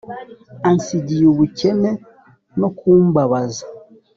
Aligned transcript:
Ansigiye 0.69 1.25
ubukene 1.33 1.91
no 2.59 2.69
kumbabaza 2.77 3.63